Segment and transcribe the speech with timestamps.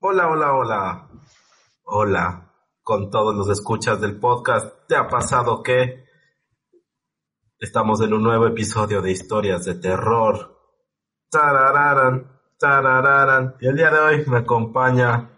[0.00, 1.08] Hola, hola, hola.
[1.82, 2.54] Hola.
[2.84, 6.04] Con todos los escuchas del podcast, ¿te ha pasado que
[7.58, 10.56] estamos en un nuevo episodio de historias de terror?
[11.28, 13.56] Tarararan, tarararan.
[13.60, 15.30] Y el día de hoy me acompaña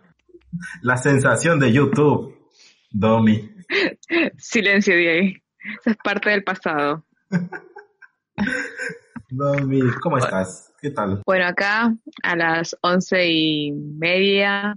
[0.83, 2.51] la sensación de YouTube,
[2.91, 3.51] Domi.
[4.37, 4.95] Silencio.
[4.95, 5.41] Eso
[5.87, 7.06] es parte del pasado.
[9.30, 10.75] Domi, ¿cómo estás?
[10.80, 11.23] ¿Qué tal?
[11.25, 14.75] Bueno, acá a las once y media,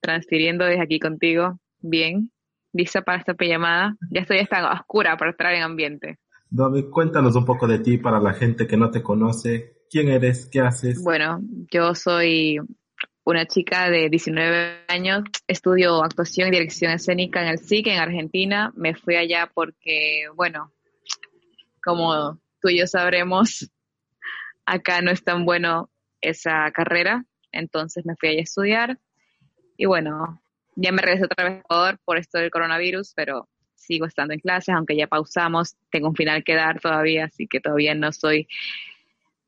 [0.00, 1.58] transfiriendo desde aquí contigo.
[1.80, 2.30] Bien,
[2.72, 3.96] lista para esta llamada.
[4.10, 6.18] Ya estoy esta oscura para estar en ambiente.
[6.50, 9.84] Domi, cuéntanos un poco de ti para la gente que no te conoce.
[9.88, 10.48] ¿Quién eres?
[10.50, 11.02] ¿Qué haces?
[11.02, 12.58] Bueno, yo soy
[13.24, 18.72] una chica de 19 años, estudio actuación y dirección escénica en el SIC en Argentina.
[18.74, 20.72] Me fui allá porque, bueno,
[21.84, 23.70] como tú y yo sabremos,
[24.66, 28.98] acá no es tan bueno esa carrera, entonces me fui allá a estudiar.
[29.76, 30.40] Y bueno,
[30.76, 34.40] ya me regresé otra vez a Ecuador por esto del coronavirus, pero sigo estando en
[34.40, 38.46] clases, aunque ya pausamos, tengo un final que dar todavía, así que todavía no soy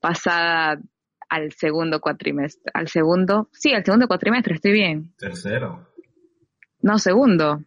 [0.00, 0.80] pasada
[1.28, 5.14] al segundo cuatrimestre, al segundo, sí, al segundo cuatrimestre, estoy bien.
[5.16, 5.88] Tercero.
[6.80, 7.62] No, segundo.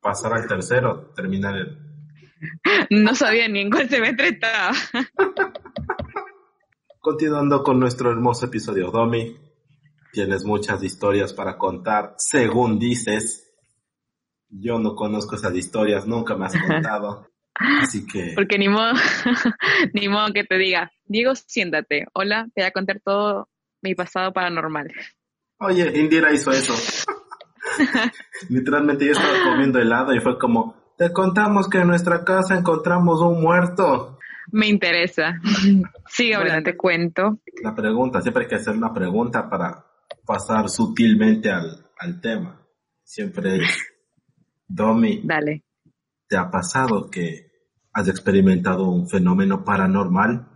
[0.00, 1.78] Pasar al tercero, terminar el...
[2.90, 4.72] No sabía ni en cuál semestre estaba.
[7.00, 9.36] Continuando con nuestro hermoso episodio, Domi,
[10.12, 13.54] tienes muchas historias para contar, según dices.
[14.48, 17.28] Yo no conozco esas historias, nunca me has contado.
[17.54, 18.32] Así que...
[18.34, 18.92] Porque ni modo,
[19.94, 22.06] ni modo que te diga, Diego, siéntate.
[22.14, 23.48] Hola, te voy a contar todo
[23.80, 24.88] mi pasado paranormal.
[25.60, 26.74] Oye, Indira hizo eso.
[28.48, 33.20] Literalmente yo estaba comiendo helado y fue como, te contamos que en nuestra casa encontramos
[33.20, 34.17] un muerto.
[34.52, 35.38] Me interesa.
[36.10, 36.62] Sí, ahora Bueno.
[36.64, 37.38] te cuento.
[37.62, 39.84] La pregunta, siempre hay que hacer una pregunta para
[40.24, 42.66] pasar sutilmente al, al tema.
[43.04, 43.94] Siempre es,
[44.66, 45.64] Domi, Dale.
[46.28, 47.50] ¿te ha pasado que
[47.92, 50.48] has experimentado un fenómeno paranormal?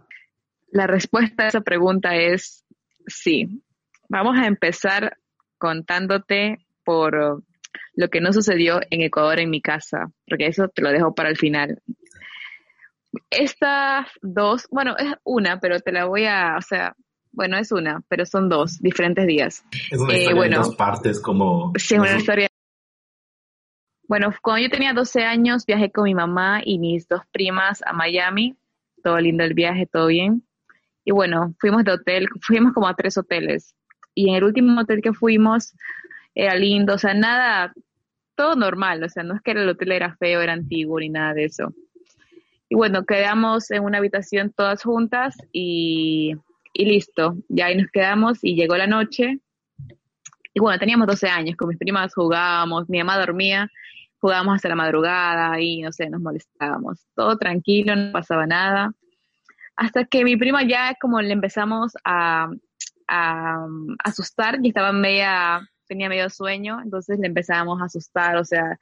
[0.70, 2.64] La respuesta a esa pregunta es
[3.06, 3.62] sí.
[4.08, 5.18] Vamos a empezar
[5.58, 7.42] contándote por
[7.94, 11.28] lo que no sucedió en Ecuador en mi casa, porque eso te lo dejo para
[11.28, 11.82] el final.
[13.30, 16.94] Estas dos, bueno, es una, pero te la voy a, o sea,
[17.32, 19.64] bueno, es una, pero son dos diferentes días.
[19.90, 20.56] Es una Eh, historia bueno.
[20.56, 21.72] en dos partes como...
[21.76, 22.48] Sí, es una historia.
[24.08, 27.92] Bueno, cuando yo tenía 12 años viajé con mi mamá y mis dos primas a
[27.92, 28.56] Miami.
[29.02, 30.42] Todo lindo el viaje, todo bien.
[31.04, 33.74] Y bueno, fuimos de hotel, fuimos como a tres hoteles.
[34.14, 35.74] Y en el último hotel que fuimos
[36.34, 37.72] era lindo, o sea, nada,
[38.36, 41.34] todo normal, o sea, no es que el hotel era feo, era antiguo ni nada
[41.34, 41.72] de eso.
[42.72, 46.32] Y bueno, quedamos en una habitación todas juntas y,
[46.74, 49.40] listo, ya ahí nos quedamos y llegó la noche
[50.54, 53.70] y bueno, teníamos 12 años, con mis primas jugábamos, mi mamá dormía,
[54.20, 57.04] jugábamos hasta la madrugada y no sé, nos molestábamos.
[57.14, 58.90] Todo tranquilo, no pasaba nada.
[59.76, 62.48] Hasta que mi prima ya como le empezamos a,
[64.02, 68.78] asustar y estaba media, tenía medio sueño, entonces le empezábamos a asustar, o sea,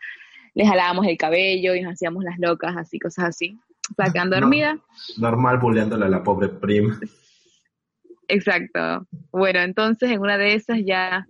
[0.54, 3.58] le jalábamos el cabello y nos hacíamos las locas, así, cosas así.
[4.14, 4.26] No.
[4.36, 4.78] dormida.
[5.18, 6.98] Normal bulleándole a la pobre prima.
[8.28, 9.06] Exacto.
[9.32, 11.26] Bueno, entonces en una de esas ya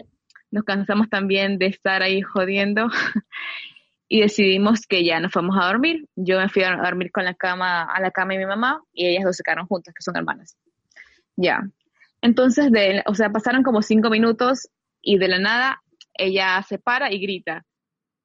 [0.51, 2.89] nos cansamos también de estar ahí jodiendo
[4.09, 6.07] y decidimos que ya nos fuimos a dormir.
[6.17, 9.07] Yo me fui a dormir con la cama, a la cama de mi mamá y
[9.07, 10.57] ellas dos se quedaron juntas, que son hermanas.
[11.37, 11.63] Ya.
[12.23, 14.69] Entonces, de, o sea, pasaron como cinco minutos
[15.01, 15.83] y de la nada
[16.15, 17.65] ella se para y grita.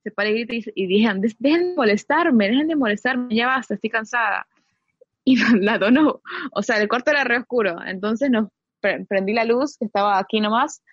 [0.05, 3.73] Se para y grita y, dijeron, "Des- dejen de molestarme, dejen de molestarme, ya basta,
[3.73, 4.45] estoy cansada.
[5.27, 6.21] Y la donó.
[6.51, 7.81] O sea, el cuarto era re oscuro.
[7.83, 8.49] Entonces nos
[8.79, 10.83] pre- prendí la luz, que estaba aquí nomás,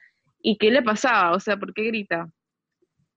[0.41, 1.33] y ¿qué le pasaba?
[1.37, 2.31] O sea, ¿por qué grita?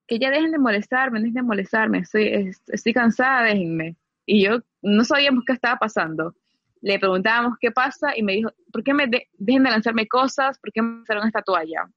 [0.07, 3.95] Que ya dejen de molestarme, dejen de molestarme, estoy, es- estoy cansada, déjenme.
[4.25, 6.35] Y yo no sabíamos qué estaba pasando.
[6.81, 10.59] Le preguntábamos qué pasa y me dijo, ¿por qué me de- dejen de lanzarme cosas?
[10.59, 11.87] ¿Por qué me lanzaron esta toalla?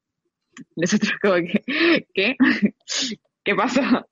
[0.77, 1.65] Nosotros como que,
[2.15, 2.37] ¿qué?
[3.49, 4.07] ¿Qué pasa?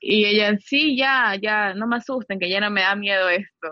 [0.00, 3.68] Y ella, sí, ya, ya, no me asusten, que ya no me da miedo esto.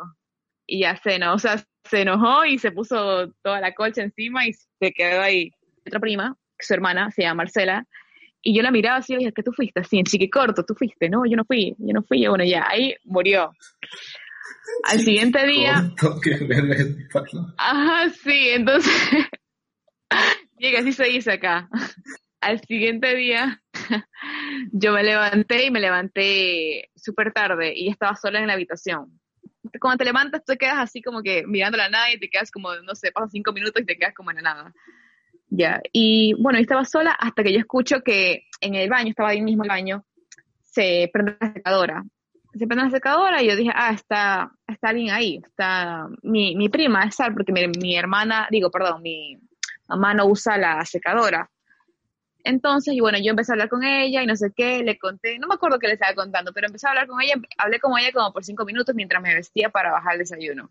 [0.67, 4.47] Y ya se enojó, o sea, se enojó y se puso toda la colcha encima
[4.47, 5.51] y se quedó ahí.
[5.87, 7.87] Otra prima su hermana, se llama Marcela,
[8.41, 9.81] y yo la miraba así y dije, ¿qué tú fuiste?
[9.81, 11.11] Así, en chique corto, tú fuiste.
[11.11, 12.25] No, yo no fui, yo no fui.
[12.25, 13.53] Y bueno, ya, ahí murió.
[14.85, 15.93] Al siguiente día...
[17.59, 18.95] Ajá, sí, entonces...
[20.59, 21.69] Llega, así se dice acá.
[22.41, 23.61] Al siguiente día,
[24.73, 29.21] yo me levanté y me levanté súper tarde y estaba sola en la habitación.
[29.81, 32.75] Cuando te levantas, te quedas así como que mirando la nada y te quedas como,
[32.77, 34.75] no sé, pasan cinco minutos y te quedas como en la nada.
[35.49, 39.31] Ya, y bueno, yo estaba sola hasta que yo escucho que en el baño, estaba
[39.31, 40.05] ahí mismo el baño,
[40.63, 42.05] se prende la secadora.
[42.55, 46.69] Se prende la secadora y yo dije, ah, está, está alguien ahí, está mi, mi
[46.69, 49.37] prima, es Sal, porque mi, mi hermana, digo, perdón, mi
[49.89, 51.49] mamá no usa la secadora.
[52.47, 55.37] Entonces, y bueno, yo empecé a hablar con ella y no sé qué, le conté,
[55.41, 57.99] no me acuerdo qué le estaba contando, pero empecé a hablar con ella, hablé con
[57.99, 60.71] ella como por cinco minutos mientras me vestía para bajar el desayuno.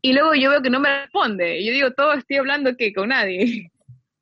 [0.00, 1.58] Y luego yo veo que no me responde.
[1.58, 3.72] Y yo digo, todo estoy hablando que con nadie.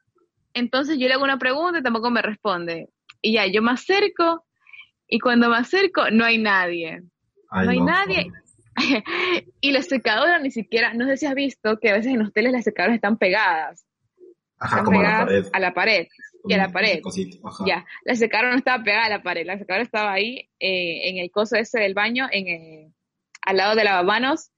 [0.54, 2.88] Entonces yo le hago una pregunta y tampoco me responde.
[3.20, 4.46] Y ya, yo me acerco
[5.06, 7.02] y cuando me acerco no hay nadie.
[7.52, 8.32] no hay nadie.
[9.60, 12.28] y la secadora ni siquiera, no sé si has visto que a veces en los
[12.28, 13.84] hoteles las secadoras están pegadas.
[14.64, 15.46] Ajá, como a la pared.
[15.52, 16.06] A la pared.
[16.46, 17.00] Y a la pared.
[17.66, 21.18] Ya, la secadora no estaba pegada a la pared, la secadora estaba ahí eh, en
[21.18, 22.94] el coso ese del baño, en el,
[23.42, 24.50] al lado de lavamanos,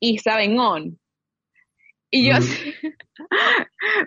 [0.00, 0.98] y estaba en on.
[2.10, 2.34] Y yo,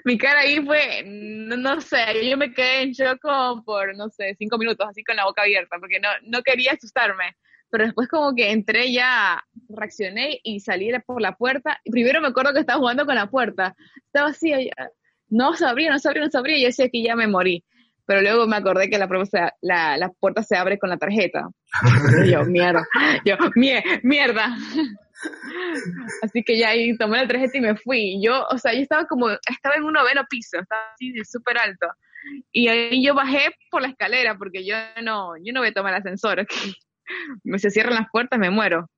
[0.06, 3.20] mi cara ahí fue, no, sé, yo me quedé en shock
[3.66, 7.36] por, no sé, cinco minutos, así con la boca abierta, porque no, no quería asustarme.
[7.70, 11.82] Pero después como que entré ya, reaccioné y salí por la puerta.
[11.84, 13.76] Primero me acuerdo que estaba jugando con la puerta.
[14.06, 14.54] Estaba así,
[15.30, 16.58] no sabría, no sabría, no sabría.
[16.58, 17.64] Y yo decía que ya me morí.
[18.06, 19.10] Pero luego me acordé que la,
[19.62, 21.50] la, la puerta se abre con la tarjeta.
[22.26, 22.88] Y yo, mierda.
[23.26, 23.36] Yo,
[24.04, 24.58] mierda.
[26.22, 28.22] Así que ya ahí tomé la tarjeta y me fui.
[28.24, 31.88] Yo, o sea, yo estaba como, estaba en un noveno piso, estaba así súper alto.
[32.52, 35.94] Y ahí yo bajé por la escalera porque yo no, yo no voy a tomar
[35.94, 36.48] el ascensor.
[37.44, 38.90] me se cierran las puertas, me muero.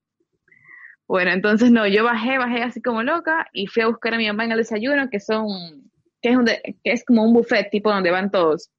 [1.06, 4.28] Bueno, entonces no, yo bajé, bajé así como loca y fui a buscar a mi
[4.28, 5.89] mamá en el desayuno, que son,
[6.20, 6.36] que es,
[6.82, 8.70] que es como un buffet tipo donde van todos.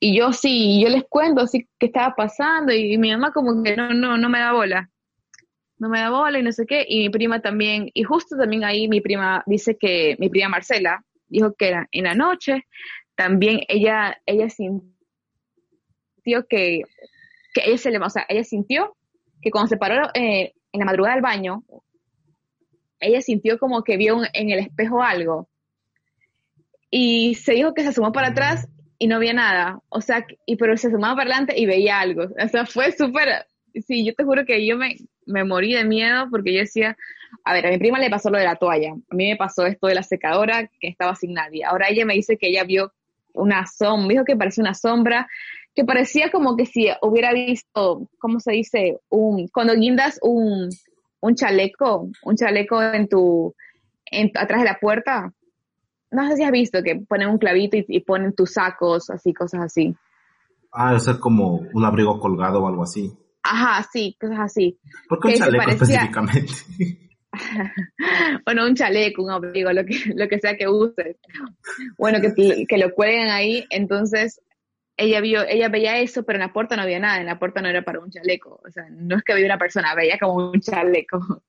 [0.00, 3.76] Y yo sí, yo les cuento así que estaba pasando y mi mamá como que
[3.76, 4.90] no, no, no me da bola.
[5.78, 8.64] No me da bola y no sé qué, y mi prima también, y justo también
[8.64, 12.64] ahí mi prima dice que, mi prima Marcela, dijo que era en la noche,
[13.14, 14.86] también ella, ella sintió
[16.48, 16.82] que,
[17.52, 18.96] que ella se le, o sea, ella sintió
[19.42, 21.62] que cuando se paró eh, en la madrugada del baño,
[22.98, 25.48] ella sintió como que vio en el espejo algo,
[26.90, 28.68] y se dijo que se asomó para atrás
[28.98, 32.24] y no había nada, o sea, y pero se asomaba para adelante y veía algo,
[32.24, 33.46] o sea, fue súper,
[33.86, 34.96] sí, yo te juro que yo me,
[35.26, 36.96] me morí de miedo porque yo decía,
[37.44, 39.66] a ver, a mi prima le pasó lo de la toalla, a mí me pasó
[39.66, 41.64] esto de la secadora que estaba sin nadie.
[41.64, 42.92] Ahora ella me dice que ella vio
[43.32, 45.28] una sombra, dijo que parecía una sombra,
[45.74, 48.98] que parecía como que si hubiera visto, ¿cómo se dice?
[49.10, 50.70] Un, cuando guindas un,
[51.20, 53.54] un chaleco, un chaleco en tu,
[54.06, 55.32] en, atrás de la puerta.
[56.10, 59.62] No sé si has visto que ponen un clavito y, ponen tus sacos, así, cosas
[59.62, 59.94] así.
[60.72, 63.12] Ah, es como un abrigo colgado o algo así.
[63.42, 64.78] Ajá, sí, cosas así.
[65.08, 66.52] ¿Por qué un chaleco específicamente?
[68.44, 71.16] bueno, un chaleco, un abrigo, lo que, lo que sea que uses.
[71.98, 74.40] Bueno, que, que lo cuelguen ahí, entonces
[74.96, 77.60] ella vio, ella veía eso, pero en la puerta no había nada, en la puerta
[77.60, 80.50] no era para un chaleco, o sea, no es que había una persona, veía como
[80.50, 81.42] un chaleco.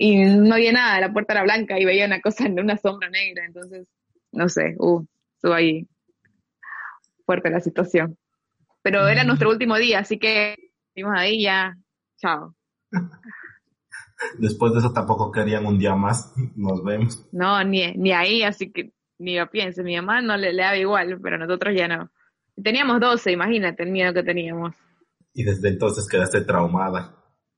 [0.00, 3.44] Y no había nada, la puerta era blanca y veía una cosa, una sombra negra,
[3.44, 3.88] entonces,
[4.30, 5.88] no sé, uh, estuvo ahí
[7.26, 8.16] fuerte la situación.
[8.80, 10.54] Pero era nuestro último día, así que
[11.16, 11.76] ahí ya,
[12.16, 12.54] chao.
[14.38, 17.28] Después de eso tampoco querían un día más, nos vemos.
[17.32, 20.76] No, ni, ni ahí, así que ni lo piense, mi mamá no le, le daba
[20.76, 22.08] igual, pero nosotros ya no.
[22.62, 24.76] Teníamos 12, imagínate el miedo que teníamos.
[25.34, 27.16] Y desde entonces quedaste traumada,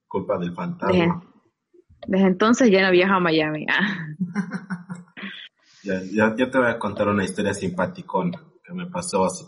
[0.09, 1.29] culpa del fantasma.
[2.07, 3.66] Desde, entonces ya no viajo a Miami.
[5.83, 9.45] ya, ya, te voy a contar una historia simpaticona que me pasó hace,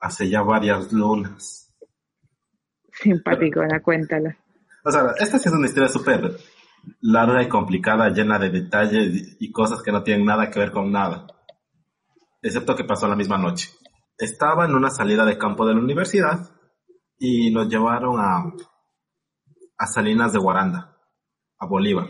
[0.00, 1.74] hace ya varias lunas.
[2.92, 4.36] Simpático, la cuéntala.
[4.84, 6.36] O sea, esta sí es una historia súper
[7.00, 10.90] larga y complicada, llena de detalles y cosas que no tienen nada que ver con
[10.90, 11.26] nada.
[12.42, 13.70] Excepto que pasó la misma noche.
[14.16, 16.50] Estaba en una salida de campo de la universidad
[17.18, 18.52] y nos llevaron a,
[19.76, 20.96] a Salinas de Guaranda,
[21.58, 22.08] a Bolívar.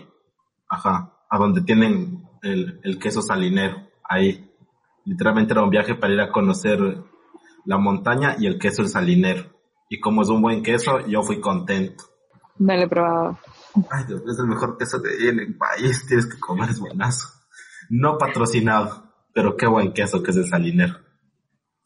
[0.69, 4.45] Ajá, a donde tienen el, el queso salinero, ahí.
[5.05, 6.79] Literalmente era un viaje para ir a conocer
[7.65, 9.45] la montaña y el queso el salinero.
[9.89, 12.05] Y como es un buen queso, yo fui contento.
[12.59, 13.39] No lo he probado.
[13.91, 16.05] Ay, Dios, es el mejor queso que hay en el país.
[16.07, 17.29] Tienes que comer, es buenazo.
[17.89, 19.05] No patrocinado.
[19.33, 20.95] pero qué buen queso que es el salinero.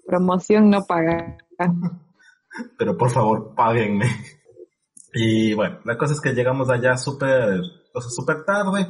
[0.06, 1.36] Promoción no paga.
[2.78, 4.06] pero por favor, páguenme.
[5.12, 7.60] Y bueno, la cosa es que llegamos allá súper,
[7.94, 8.88] o sea, súper tarde.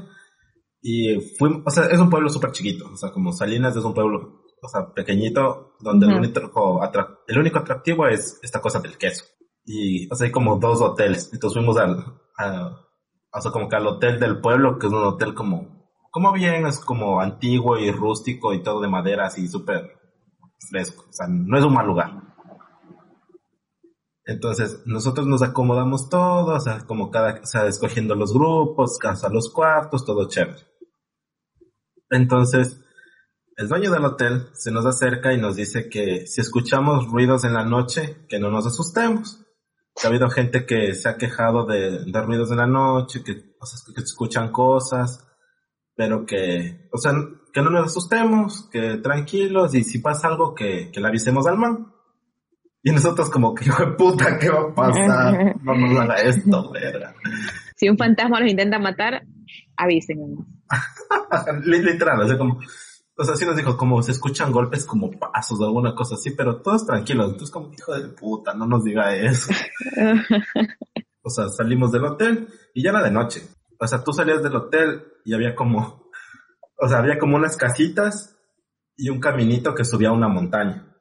[0.81, 2.87] Y fuimos, o sea, es un pueblo súper chiquito.
[2.93, 6.81] O sea, como Salinas es un pueblo, o sea, pequeñito, donde el, único
[7.27, 9.25] el único atractivo es esta cosa del queso.
[9.65, 11.31] Y, o sea, hay como dos hoteles.
[11.33, 11.97] Entonces fuimos al,
[13.33, 16.67] o sea, como que al hotel del pueblo, que es un hotel como, como bien,
[16.67, 19.99] es como antiguo y rústico y todo de madera, así súper
[20.71, 21.05] fresco.
[21.09, 22.32] O sea, no es un mal lugar.
[24.25, 29.29] Entonces, nosotros nos acomodamos todos, o sea, como cada, o sea, escogiendo los grupos, casa
[29.29, 30.61] los cuartos, todo chévere.
[32.11, 32.81] Entonces,
[33.57, 37.55] el dueño del hotel se nos acerca y nos dice que si escuchamos ruidos en
[37.55, 39.41] la noche, que no nos asustemos.
[40.03, 43.67] ha habido gente que se ha quejado de, de ruidos en la noche, que, o
[43.67, 45.27] sea, que escuchan cosas,
[45.95, 47.13] pero que, o sea,
[47.53, 51.59] que no nos asustemos, que tranquilos y si pasa algo que, que le avisemos al
[51.59, 51.92] man.
[52.83, 55.57] Y nosotros como que, hijo de puta, ¿qué va a pasar?
[55.63, 57.15] No nos haga esto, verga.
[57.77, 59.23] Si un fantasma los intenta matar,
[59.77, 60.45] avísenme.
[61.65, 62.59] Literal, o sea, como,
[63.17, 66.33] o sea, sí nos dijo, como se escuchan golpes como pasos o alguna cosa así,
[66.33, 67.27] pero todos tranquilos.
[67.27, 69.53] Entonces como, hijo de puta, no nos diga eso.
[71.23, 73.43] o sea, salimos del hotel y ya era de noche.
[73.79, 76.11] O sea, tú salías del hotel y había como,
[76.81, 78.37] o sea, había como unas casitas
[78.97, 80.92] y un caminito que subía a una montaña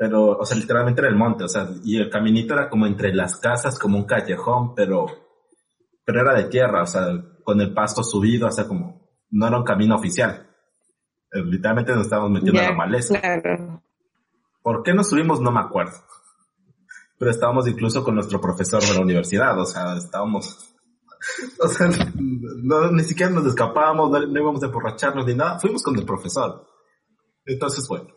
[0.00, 3.12] pero, o sea, literalmente era el monte, o sea, y el caminito era como entre
[3.14, 5.04] las casas, como un callejón, pero,
[6.06, 7.08] pero era de tierra, o sea,
[7.44, 10.48] con el pasto subido, o sea, como, no era un camino oficial.
[11.30, 13.20] Eh, literalmente nos estábamos metiendo en la maleza.
[14.62, 15.38] ¿Por qué nos subimos?
[15.38, 15.92] No me acuerdo.
[17.18, 20.74] Pero estábamos incluso con nuestro profesor de la universidad, o sea, estábamos,
[21.60, 25.82] o sea, no, ni siquiera nos escapábamos, no, no íbamos a emborracharnos ni nada, fuimos
[25.82, 26.66] con el profesor.
[27.44, 28.08] Entonces, bueno,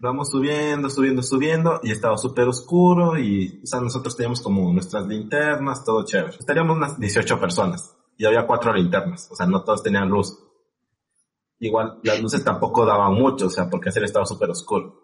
[0.00, 5.08] Vamos subiendo, subiendo, subiendo y estaba súper oscuro y, o sea, nosotros teníamos como nuestras
[5.08, 6.36] linternas, todo chévere.
[6.38, 10.38] Estaríamos unas 18 personas y había cuatro linternas, o sea, no todos tenían luz.
[11.58, 14.94] Igual las luces tampoco daban mucho, o sea, porque ese estaba súper oscuro.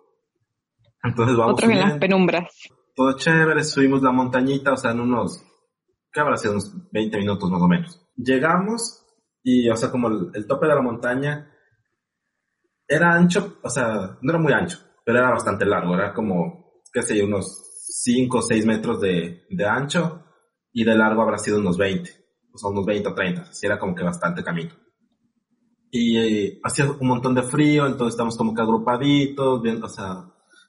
[1.02, 2.52] Entonces vamos Otro en las penumbras.
[2.94, 5.42] Todo chévere, subimos la montañita, o sea, en unos,
[6.12, 6.52] ¿qué habrá sido?
[6.52, 8.00] Unos 20 minutos más o menos.
[8.14, 9.04] Llegamos
[9.42, 11.50] y, o sea, como el tope de la montaña
[12.86, 17.02] era ancho, o sea, no era muy ancho, pero era bastante largo, era como, qué
[17.02, 17.64] sé yo, unos
[18.02, 20.24] 5 o 6 metros de, de, ancho
[20.72, 22.10] y de largo habrá sido unos 20,
[22.52, 24.74] o sea, unos 20 o 30, así era como que bastante camino.
[25.90, 30.24] Y eh, hacía un montón de frío, entonces estamos como que agrupaditos, viendo, o sea,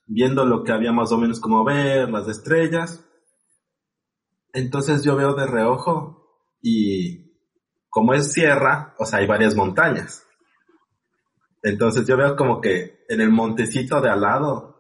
[0.06, 3.04] viendo lo que había más o menos como ver, las estrellas.
[4.54, 7.26] Entonces yo veo de reojo y
[7.90, 10.26] como es sierra, o sea, hay varias montañas.
[11.66, 14.76] Entonces yo veo como que en el montecito de al lado,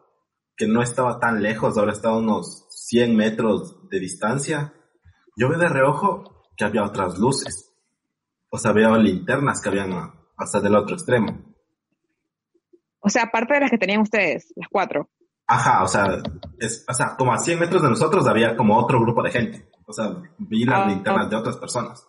[0.56, 4.72] que no estaba tan lejos, ahora estaba a unos 100 metros de distancia,
[5.36, 7.76] yo veo de reojo que había otras luces.
[8.52, 11.56] O sea, veo linternas que habían hasta del otro extremo.
[13.00, 15.10] O sea, aparte de las que tenían ustedes, las cuatro.
[15.48, 16.22] Ajá, o sea,
[16.60, 19.72] es, o sea, como a 100 metros de nosotros había como otro grupo de gente.
[19.88, 22.08] O sea, vi las ah, linternas de otras personas.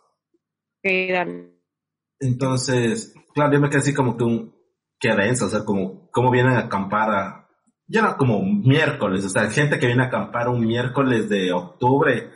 [2.20, 4.55] Entonces, claro, yo me quedé así como que un,
[4.98, 7.48] qué denso, o sea, como, cómo vienen a acampar a,
[7.88, 12.30] ya era como miércoles, o sea, gente que viene a acampar un miércoles de octubre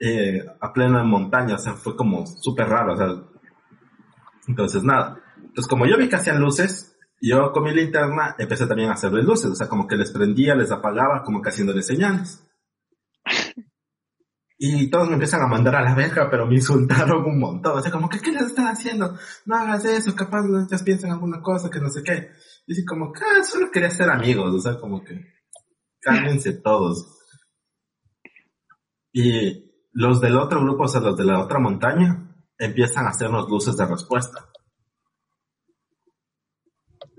[0.00, 3.08] eh, a plena montaña, o sea, fue como súper raro, o sea,
[4.46, 5.20] entonces nada.
[5.36, 9.24] Entonces como yo vi que hacían luces, yo con mi linterna empecé también a hacerles
[9.24, 12.44] luces, o sea, como que les prendía, les apagaba, como que haciéndoles señales.
[14.56, 17.78] Y todos me empiezan a mandar a la verga, pero me insultaron un montón.
[17.78, 19.16] O sea, como que, ¿qué les están haciendo?
[19.46, 22.30] No hagas eso, capaz ellos piensan alguna cosa, que no sé qué.
[22.66, 25.20] Y así como, ah, solo quería ser amigos, o sea, como que,
[26.00, 27.18] cálmense todos.
[29.12, 33.48] Y los del otro grupo, o sea, los de la otra montaña, empiezan a hacernos
[33.48, 34.48] luces de respuesta.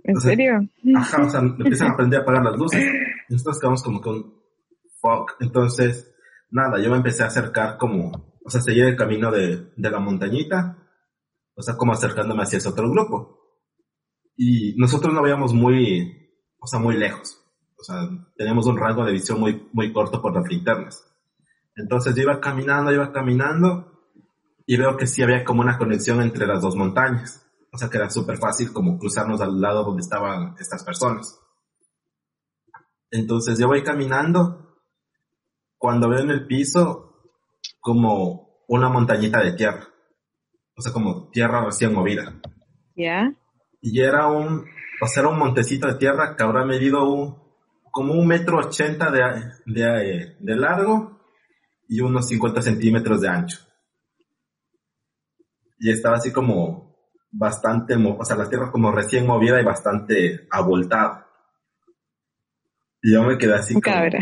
[0.04, 0.70] ¿En serio?
[0.96, 2.82] Ajá, o sea, empiezan a aprender a apagar las luces.
[3.28, 4.36] Y nosotros quedamos como con,
[5.02, 5.32] fuck.
[5.40, 6.15] Entonces,
[6.56, 10.00] nada, yo me empecé a acercar como, o sea, seguir el camino de, de la
[10.00, 10.78] montañita,
[11.54, 13.40] o sea, como acercándome hacia ese otro grupo.
[14.38, 17.42] Y nosotros no veíamos muy, o sea, muy lejos.
[17.78, 18.08] O sea,
[18.38, 21.06] teníamos un rango de visión muy, muy corto por las linternas.
[21.76, 23.92] Entonces yo iba caminando, iba caminando
[24.66, 27.46] y veo que sí había como una conexión entre las dos montañas.
[27.74, 31.38] O sea, que era súper fácil como cruzarnos al lado donde estaban estas personas.
[33.12, 34.65] Entonces yo voy caminando
[35.78, 37.06] cuando veo en el piso
[37.80, 39.88] como una montañita de tierra.
[40.78, 42.40] O sea, como tierra recién movida.
[42.96, 43.34] ¿Ya?
[43.82, 44.66] Y era un,
[45.02, 47.38] o sea, era un montecito de tierra que habrá medido un,
[47.92, 49.22] como un metro ochenta de,
[49.66, 51.22] de, de largo
[51.88, 53.60] y unos 50 centímetros de ancho.
[55.80, 56.96] Y estaba así como
[57.32, 61.28] bastante, o sea, la tierra como recién movida y bastante abultada.
[63.02, 63.84] Y yo me quedé así como...
[63.84, 64.20] Cabra.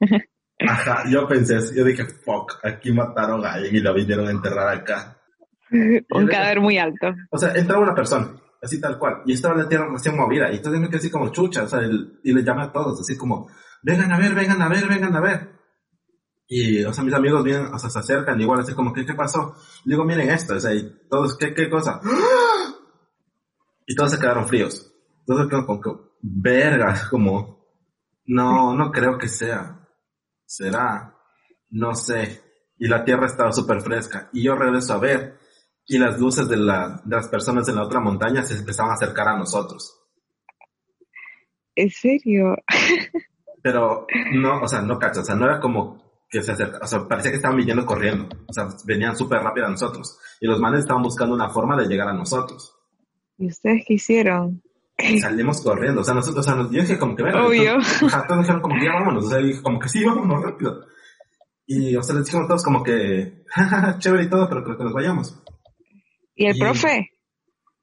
[0.68, 4.76] Ajá, yo pensé, yo dije, fuck, aquí mataron a alguien y lo vinieron a enterrar
[4.76, 5.16] acá.
[5.70, 7.14] Un cadáver muy alto.
[7.30, 10.56] O sea, entraba una persona, así tal cual, y estaba la tierra recién movida, y
[10.56, 13.48] entonces me quedé así como chucha, o sea, y le llamé a todos, así como,
[13.82, 15.48] vengan a ver, vengan a ver, vengan a ver.
[16.46, 19.14] Y, o sea, mis amigos vienen, o sea, se acercan, igual, así como, ¿qué, qué
[19.14, 19.54] pasó?
[19.84, 22.00] Le digo, miren esto, o sea, y todos, ¿qué, qué cosa?
[23.86, 24.88] Y todos se quedaron fríos.
[25.26, 25.90] Quedaron como, que,
[26.22, 27.66] verga, como,
[28.26, 29.79] no, no creo que sea
[30.50, 31.14] será,
[31.70, 32.42] no sé.
[32.76, 34.28] Y la tierra estaba súper fresca.
[34.32, 35.38] Y yo regreso a ver.
[35.86, 38.94] Y las luces de, la, de las personas en la otra montaña se empezaban a
[38.94, 39.96] acercar a nosotros.
[41.76, 42.56] ¿En serio?
[43.62, 46.86] Pero no, o sea, no cacho, o sea, no era como que se acerca, o
[46.86, 50.16] sea, parecía que estaban viniendo corriendo, o sea, venían súper rápido a nosotros.
[50.40, 52.72] Y los manes estaban buscando una forma de llegar a nosotros.
[53.36, 54.62] ¿Y ustedes qué hicieron?
[55.20, 57.74] Salimos corriendo, o sea, nosotros, o sea, yo dije como que, venga, Obvio.
[57.74, 60.86] Entonces, todos dijeron como que ya vámonos, o sea, dije como que sí, vámonos rápido.
[61.66, 63.44] Y, o sea, les dijimos todos como que,
[63.98, 65.40] chévere y todo, pero creo que nos vayamos.
[66.34, 67.10] ¿Y el profe?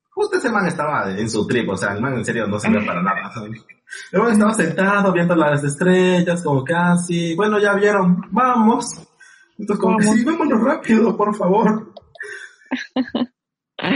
[0.09, 2.83] Justo ese man estaba en su trip, o sea, el man en serio no sirve
[2.85, 3.31] para nada.
[4.11, 6.95] El man estaba sentado viendo las estrellas, como que, ah,
[7.37, 9.07] bueno, ya vieron, vamos.
[9.57, 11.93] Entonces, como que sí, vámonos rápido, por favor.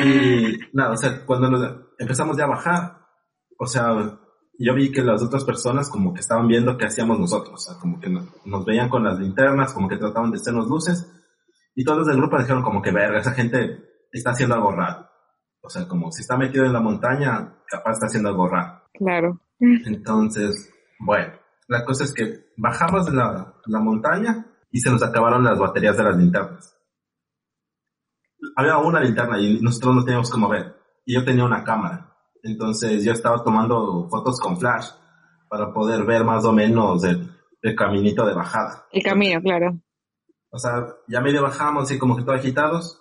[0.06, 3.01] y nada, o sea, cuando nos empezamos ya a bajar,
[3.62, 4.18] o sea,
[4.58, 7.80] yo vi que las otras personas como que estaban viendo qué hacíamos nosotros, o sea,
[7.80, 11.08] como que nos veían con las linternas, como que trataban de hacernos luces,
[11.76, 15.08] y todos del grupo dijeron como que, verga, esa gente está haciendo algo raro.
[15.62, 18.82] O sea, como si está metido en la montaña, capaz está haciendo algo raro.
[18.96, 19.40] Claro.
[19.60, 21.34] Entonces, bueno,
[21.68, 25.96] la cosa es que bajamos de la, la montaña y se nos acabaron las baterías
[25.96, 26.76] de las linternas.
[28.56, 30.76] Había una linterna y nosotros no teníamos como ver.
[31.06, 32.11] Y yo tenía una cámara.
[32.44, 34.88] Entonces yo estaba tomando fotos con flash
[35.50, 37.30] para poder ver más o menos el,
[37.76, 38.86] caminito de bajada.
[38.92, 39.78] El camino, claro.
[40.50, 43.00] O sea, ya medio bajamos y como que todo agitados.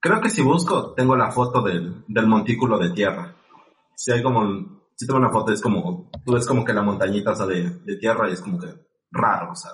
[0.00, 3.36] Creo que si busco, tengo la foto del, del montículo de tierra.
[3.94, 7.32] Si hay como, si tengo una foto, es como, tú ves como que la montañita,
[7.32, 8.68] o sea, de, de tierra y es como que
[9.10, 9.72] raro, o sea.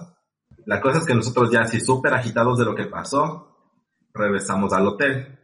[0.64, 3.56] La cosa es que nosotros ya así súper agitados de lo que pasó,
[4.12, 5.35] regresamos al hotel.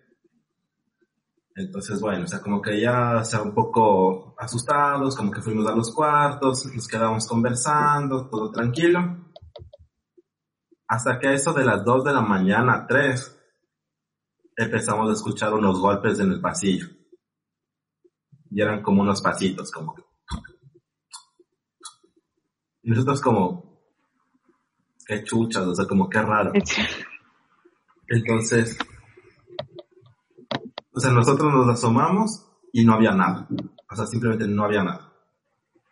[1.54, 5.66] Entonces, bueno, o sea, como que ya, o sea, un poco asustados, como que fuimos
[5.66, 9.32] a los cuartos, nos quedamos conversando, todo tranquilo.
[10.88, 13.38] Hasta que a eso de las 2 de la mañana, 3,
[14.56, 16.86] empezamos a escuchar unos golpes en el pasillo.
[18.50, 20.02] Y eran como unos pasitos, como que...
[22.82, 23.80] Y nosotros como,
[25.06, 26.52] qué chuchas, o sea, como qué raro.
[28.08, 28.76] Entonces,
[30.94, 33.46] o sea, nosotros nos asomamos y no había nada.
[33.90, 35.12] O sea, simplemente no había nada.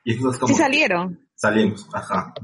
[0.05, 0.55] Y entonces como...
[0.55, 1.21] ¿Sí salieron?
[1.35, 2.35] Salimos, ajá.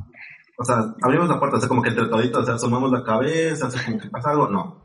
[0.59, 3.05] O sea, abrimos la puerta, o sea, como que entre toditos, o sea, asomamos la
[3.05, 4.85] cabeza, o sea, como que pasa algo, no.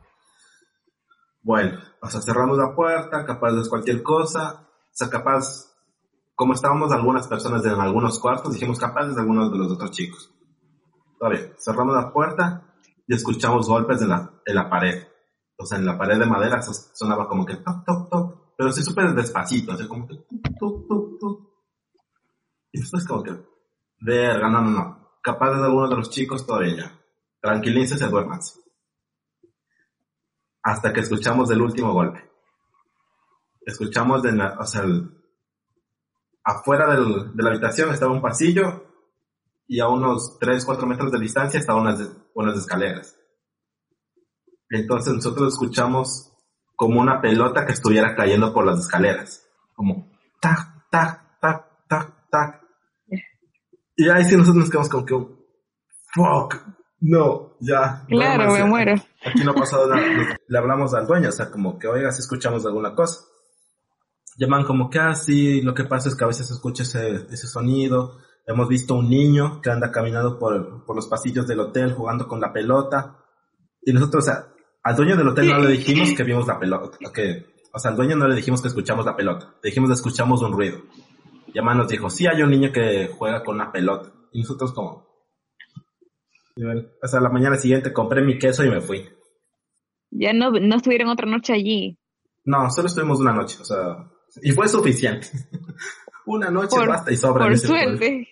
[1.42, 5.74] Bueno, o sea, cerramos la puerta, capaz de cualquier cosa, o sea, capaz,
[6.34, 10.30] como estábamos algunas personas en algunos cuartos, dijimos capaz de algunos de los otros chicos.
[11.18, 12.74] Todavía, cerramos la puerta
[13.06, 15.06] y escuchamos golpes en la, en la pared
[15.62, 18.82] o sea, en la pared de madera sonaba como que toc, toc, toc, pero sí
[18.82, 20.16] súper despacito, así como que
[20.58, 21.40] toc, toc, toc,
[22.72, 23.36] Y después como que,
[24.00, 27.00] verga, no, no, no, capaz de alguno de los chicos todavía ya,
[27.40, 28.60] tranquilícense, duérmanse.
[30.64, 32.28] Hasta que escuchamos el último golpe.
[33.64, 34.84] Escuchamos de la, o sea,
[36.44, 38.84] afuera del, de la habitación estaba un pasillo
[39.68, 43.21] y a unos 3, 4 metros de distancia estaban unas, unas escaleras
[44.78, 46.32] entonces nosotros escuchamos
[46.76, 49.46] como una pelota que estuviera cayendo por las escaleras.
[49.74, 52.62] Como tac, tac, tac, tac, tac.
[53.96, 55.14] Y ahí sí nosotros nos quedamos como que,
[56.14, 56.56] fuck,
[57.00, 58.04] no, ya.
[58.08, 58.94] Claro, me muero.
[59.24, 60.02] Aquí no ha pasado nada.
[60.48, 63.24] Le hablamos al dueño, o sea, como que, oiga, si escuchamos alguna cosa.
[64.38, 67.26] Llaman como que, ah, sí, lo que pasa es que a veces se escucha ese,
[67.30, 68.18] ese sonido.
[68.46, 72.40] Hemos visto un niño que anda caminando por, por los pasillos del hotel jugando con
[72.40, 73.18] la pelota.
[73.82, 74.51] Y nosotros, o sea,
[74.82, 77.96] al dueño del hotel no le dijimos que vimos la pelota, que, o sea, al
[77.96, 80.82] dueño no le dijimos que escuchamos la pelota, le dijimos que escuchamos un ruido.
[81.46, 84.10] Y además nos dijo, sí hay un niño que juega con una pelota.
[84.32, 85.06] Y nosotros como...
[86.56, 89.06] o sea, la mañana siguiente compré mi queso y me fui.
[90.10, 91.98] Ya no, no estuvieron otra noche allí.
[92.44, 94.10] No, solo estuvimos una noche, o sea,
[94.42, 95.28] y fue suficiente.
[96.26, 97.46] una noche Por- basta y sobra.
[97.46, 98.28] Por suerte.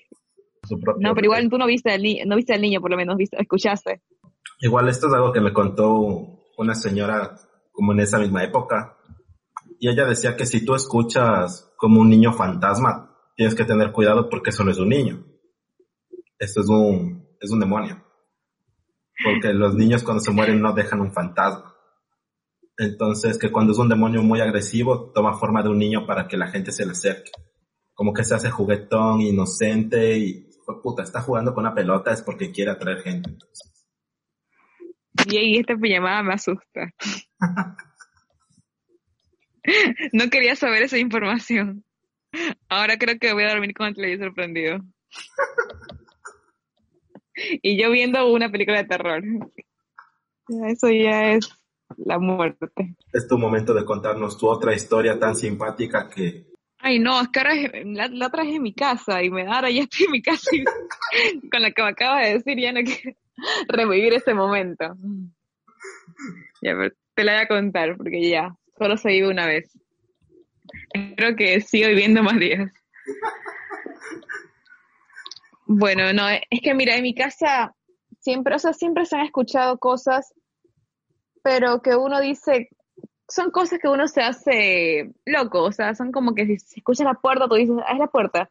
[0.98, 3.16] No, pero igual tú no viste al niño, no viste al niño, por lo menos
[3.16, 4.02] viste, escuchaste.
[4.60, 7.36] Igual esto es algo que me contó una señora
[7.72, 8.96] como en esa misma época.
[9.78, 14.28] Y ella decía que si tú escuchas como un niño fantasma, tienes que tener cuidado
[14.28, 15.24] porque eso no es un niño.
[16.38, 18.04] Esto es un, es un demonio.
[19.24, 21.74] Porque los niños cuando se mueren no dejan un fantasma.
[22.76, 26.38] Entonces, que cuando es un demonio muy agresivo, toma forma de un niño para que
[26.38, 27.30] la gente se le acerque.
[27.94, 32.22] Como que se hace juguetón, inocente y, "Fue puta, está jugando con una pelota es
[32.22, 33.30] porque quiere atraer gente.
[33.30, 33.69] Entonces,
[35.28, 36.92] Y ahí esta pijamada me asusta.
[40.12, 41.84] No quería saber esa información.
[42.68, 44.78] Ahora creo que voy a dormir con el televisor prendido.
[47.62, 49.22] Y yo viendo una película de terror.
[50.68, 51.48] Eso ya es
[51.96, 52.66] la muerte.
[53.12, 56.46] es tu momento de contarnos tu otra historia tan simpática que
[56.78, 59.54] Ay, no, es que ahora es- la, la traje en mi casa y me da,
[59.56, 60.64] ahora ya estoy en mi casa y
[61.50, 63.16] con lo que me acaba de decir ya no quiero
[63.68, 64.96] revivir ese momento.
[66.60, 69.76] Te la voy a contar porque ya, solo se vive una vez.
[70.92, 72.70] Espero que siga viviendo más días.
[75.66, 77.74] Bueno, no, es que mira, en mi casa
[78.18, 80.34] siempre, o sea, siempre se han escuchado cosas,
[81.42, 82.68] pero que uno dice,
[83.28, 87.06] son cosas que uno se hace loco, o sea, son como que si, si escuchas
[87.06, 88.50] la puerta, tú dices, ah, es la puerta.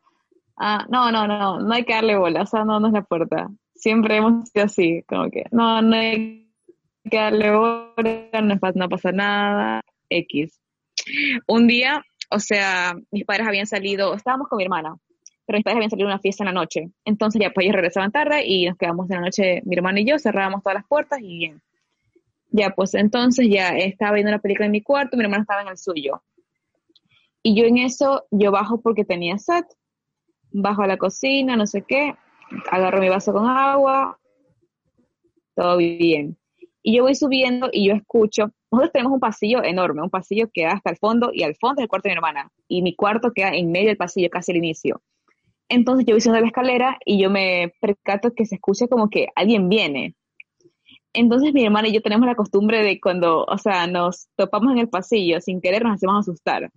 [0.58, 3.04] Ah, no, no, no, no hay que darle bola, o sea, no, no es la
[3.04, 3.50] puerta.
[3.80, 6.52] Siempre hemos sido así, como que, no, no hay
[7.10, 10.60] que darle bola, no, no pasa nada, X.
[11.48, 14.96] Un día, o sea, mis padres habían salido, estábamos con mi hermana,
[15.46, 16.90] pero mis padres habían salido a una fiesta en la noche.
[17.06, 20.06] Entonces ya pues ellos regresaban tarde y nos quedamos en la noche, mi hermana y
[20.06, 21.62] yo, cerrábamos todas las puertas y bien.
[22.52, 25.70] Ya, pues entonces ya estaba viendo una película en mi cuarto, mi hermano estaba en
[25.70, 26.22] el suyo.
[27.42, 29.64] Y yo en eso, yo bajo porque tenía sed,
[30.52, 32.16] bajo a la cocina, no sé qué,
[32.72, 34.20] agarro mi vaso con agua,
[35.56, 36.38] todo bien.
[36.82, 40.64] Y yo voy subiendo y yo escucho, nosotros tenemos un pasillo enorme, un pasillo que
[40.64, 42.52] da hasta el fondo y al fondo es el cuarto de mi hermana.
[42.68, 45.02] Y mi cuarto queda en medio del pasillo, casi al inicio.
[45.68, 49.28] Entonces yo voy subiendo la escalera y yo me percato que se escucha como que
[49.36, 50.16] alguien viene.
[51.14, 54.80] Entonces mi hermana y yo tenemos la costumbre de cuando, o sea, nos topamos en
[54.80, 56.72] el pasillo, sin querer nos hacemos asustar.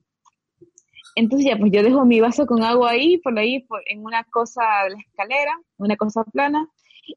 [1.14, 4.24] Entonces ya, pues yo dejo mi vaso con agua ahí, por ahí, por- en una
[4.24, 6.68] cosa de la escalera, una cosa plana,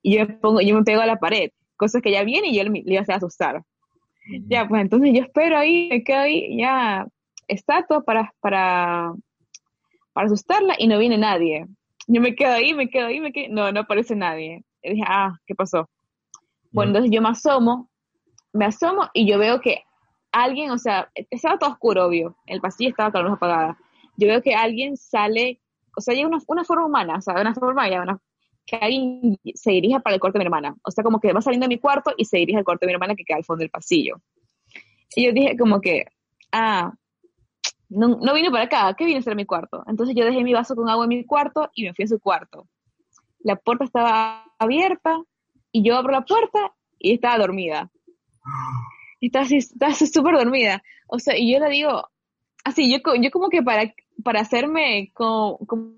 [0.03, 2.55] y yo me pongo, yo me pego a la pared, cosas que ya viene y
[2.57, 3.63] yo le, le iba a hacer asustar.
[4.47, 7.07] Ya, pues entonces yo espero ahí, me quedo ahí, ya,
[7.47, 9.13] estatua para, para,
[10.13, 11.67] para asustarla y no viene nadie.
[12.07, 14.63] Yo me quedo ahí, me quedo ahí, me quedo, no, no aparece nadie.
[14.81, 15.89] Y dije, ah, ¿qué pasó?
[16.71, 17.89] Bueno, entonces yo me asomo,
[18.51, 19.83] me asomo y yo veo que
[20.31, 23.77] alguien, o sea, estaba todo oscuro, obvio, el pasillo estaba con la luz apagada.
[24.17, 25.61] Yo veo que alguien sale,
[25.95, 28.19] o sea, hay una, una forma humana, o sea, una forma ya, una,
[28.65, 30.75] que alguien se dirige para el cuarto de mi hermana.
[30.83, 32.87] O sea, como que va saliendo de mi cuarto y se dirige al cuarto de
[32.87, 34.21] mi hermana que queda al fondo del pasillo.
[35.15, 36.05] Y yo dije como que,
[36.51, 36.93] ah,
[37.89, 39.83] no, no vino para acá, ¿qué viene a hacer mi cuarto?
[39.87, 42.19] Entonces yo dejé mi vaso con agua en mi cuarto y me fui a su
[42.19, 42.67] cuarto.
[43.39, 45.21] La puerta estaba abierta
[45.71, 47.91] y yo abro la puerta y estaba dormida.
[49.33, 50.81] Así, estaba así súper dormida.
[51.07, 52.09] O sea, y yo le digo,
[52.65, 55.93] así, yo, yo como que para, para hacerme como, como,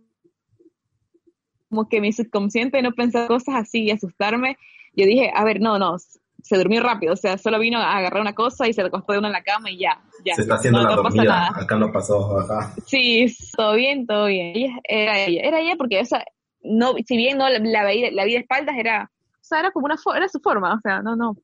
[1.69, 4.57] como que mi subconsciente no pensar cosas así y asustarme,
[4.93, 5.95] yo dije, a ver, no, no,
[6.43, 9.19] se durmió rápido, o sea, solo vino a agarrar una cosa y se acostó de
[9.19, 10.35] una en la cama y ya, ya.
[10.35, 11.33] se está haciendo no, la no pasa dormida.
[11.33, 11.51] nada.
[11.63, 12.73] Acá no pasó, ajá.
[12.85, 13.25] Sí,
[13.55, 14.55] todo bien, todo bien.
[14.55, 16.23] Ella- era ella, era ella porque, o sea,
[16.61, 19.71] no, si bien no la, la veía, la vi de espaldas, era, o sea, era
[19.71, 21.35] como una, era su forma, o sea, no, no.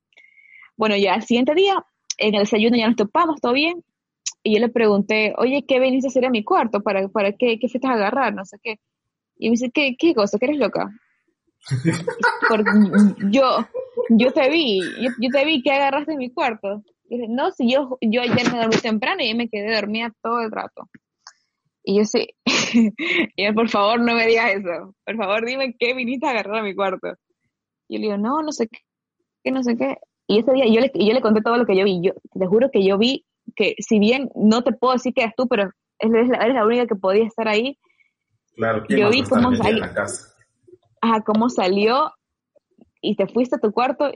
[0.76, 1.84] Bueno, ya al siguiente día,
[2.18, 3.84] en el desayuno ya nos topamos, todo bien,
[4.44, 6.82] y yo le pregunté, oye, ¿qué venís a hacer a mi cuarto?
[6.82, 8.34] ¿Para, para qué, qué fuiste a agarrar?
[8.34, 8.78] No sé qué.
[9.38, 10.38] Y me dice, ¿qué, qué cosa?
[10.38, 10.90] ¿Que eres loca?
[12.48, 12.70] Porque
[13.30, 13.66] yo,
[14.10, 16.82] yo te vi, yo, yo te vi que agarraste mi cuarto.
[17.08, 20.42] Y dije, no, si yo, yo ayer me dormí temprano y me quedé dormida todo
[20.42, 20.90] el rato.
[21.82, 22.28] Y yo sí,
[23.36, 24.94] y él, por favor, no me digas eso.
[25.06, 27.14] Por favor, dime qué viniste a agarrar a mi cuarto.
[27.88, 29.96] Y yo le digo, no, no sé qué, no sé qué.
[30.26, 32.02] Y ese día yo le, yo le conté todo lo que yo vi.
[32.02, 33.24] Yo te juro que yo vi
[33.54, 36.66] que, si bien no te puedo decir que eras tú, pero eres la, eres la
[36.66, 37.78] única que podía estar ahí.
[38.56, 40.34] Claro, ¿quién Yo vi cómo metida en sal- la casa?
[41.00, 42.12] Ajá, cómo salió
[43.00, 44.10] y te fuiste a tu cuarto.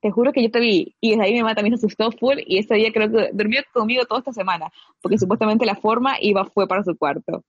[0.00, 0.96] Te juro que yo te vi.
[1.00, 2.38] Y desde ahí mi mamá también se asustó full.
[2.46, 4.70] Y ese día creo que durmió conmigo toda esta semana.
[5.00, 7.44] Porque supuestamente la forma iba, fue para su cuarto.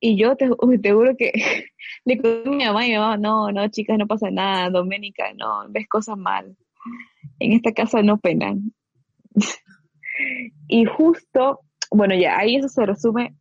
[0.00, 0.48] Y yo te,
[0.80, 1.32] te juro que
[2.04, 4.70] le conté a mi mamá y mi mamá, no, no, chicas, no pasa nada.
[4.70, 6.56] Doménica, no, ves cosas mal.
[7.40, 8.72] En esta casa no penan.
[10.68, 13.36] y justo, bueno, ya, ahí eso se resume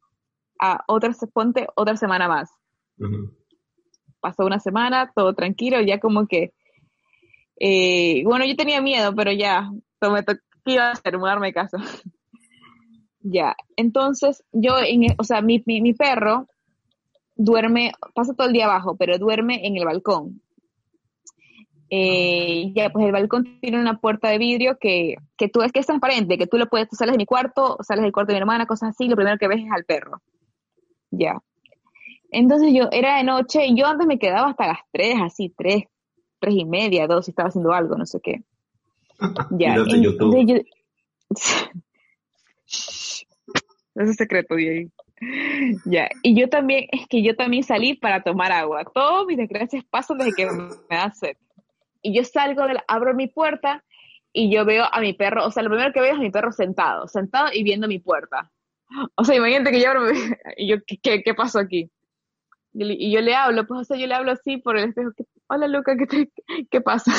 [0.60, 2.50] a otra, ponte otra semana más.
[4.20, 6.54] Pasó una semana, todo tranquilo, ya como que,
[7.60, 9.70] eh, bueno, yo tenía miedo, pero ya,
[10.02, 11.78] me tocó iba a hacer, mudarme casa.
[13.22, 16.48] ya, entonces yo, en, e, o sea, mi, mi, perro
[17.36, 20.42] duerme, pasa todo el día abajo, pero duerme en el balcón.
[21.90, 25.80] Eh, ya, pues el balcón tiene una puerta de vidrio que, que tú es que
[25.80, 28.36] es transparente, que tú lo puedes, tú sales de mi cuarto, sales del cuarto de
[28.36, 30.22] mi hermana, cosas así, lo primero que ves es al perro.
[31.12, 31.42] Ya.
[32.30, 35.84] Entonces yo, era de noche, y yo antes me quedaba hasta las 3, así, 3,
[36.40, 38.44] 3 y media, 2, si estaba haciendo algo, no sé qué.
[39.52, 39.76] Ya.
[39.76, 40.36] En, YouTube.
[43.96, 44.56] es secreto.
[45.86, 48.84] Ya, y yo también, es que yo también salí para tomar agua.
[48.94, 51.38] Todos mis desgracias pasan desde que me da sed.
[52.02, 53.84] Y yo salgo, de abro mi puerta
[54.34, 56.30] y yo veo a mi perro, o sea, lo primero que veo es a mi
[56.30, 58.52] perro sentado, sentado y viendo mi puerta.
[59.16, 60.12] O sea, imagínate que yo abro,
[60.58, 61.90] y yo, ¿qué, qué, pasó aquí?
[62.74, 65.12] Y, yo le hablo, pues, o sea, yo le hablo así por el espejo,
[65.48, 66.30] hola Luca, ¿qué,
[66.70, 67.12] qué pasa?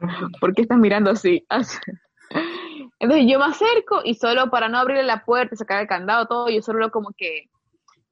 [0.40, 1.46] ¿Por qué estás mirando así?
[3.00, 6.48] Entonces yo me acerco y solo para no abrirle la puerta, sacar el candado, todo,
[6.48, 7.44] yo solo como que,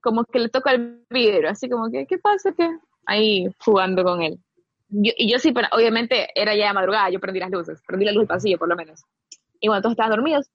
[0.00, 2.52] como que le toco el vidrio, así como que, ¿qué pasa?
[2.56, 2.68] ¿Qué?
[3.06, 4.38] Ahí jugando con él.
[4.88, 8.12] Y yo sí, pero obviamente era ya de madrugada, yo prendí las luces, prendí la
[8.12, 9.04] luz del pasillo por lo menos.
[9.60, 10.50] Y bueno, todos estaban dormidos.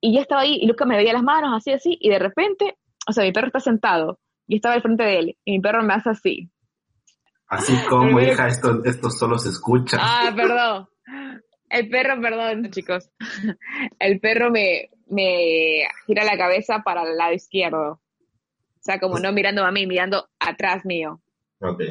[0.00, 2.76] Y yo estaba ahí y Lucas me veía las manos, así, así, y de repente,
[3.08, 5.82] o sea, mi perro está sentado, y estaba al frente de él, y mi perro
[5.82, 6.50] me hace así.
[7.48, 9.96] Así como, hija, esto, esto solo se escucha.
[10.00, 10.88] Ah, perdón.
[11.70, 13.10] El perro, perdón, chicos.
[13.98, 17.92] El perro me, me gira la cabeza para el lado izquierdo.
[17.92, 21.20] O sea, como no mirando a mí, mirando atrás mío.
[21.60, 21.82] Ok.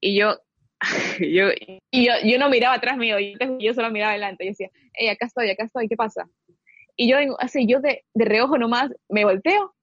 [0.00, 0.36] Y yo,
[1.20, 1.48] yo,
[1.90, 3.16] y yo, yo no miraba atrás mío,
[3.58, 4.44] yo, solo miraba adelante.
[4.44, 6.28] Yo decía, hey, acá estoy, acá estoy, ¿qué pasa?
[6.96, 9.74] Y yo, así, yo de, de reojo nomás me volteo